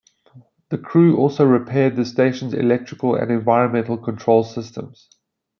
The 0.69 0.79
crew 0.79 1.15
also 1.15 1.45
repaired 1.45 1.95
the 1.95 2.05
Station's 2.05 2.55
electrical 2.55 3.13
and 3.13 3.29
environmental 3.29 3.99
control 3.99 4.43
systems. 4.43 5.07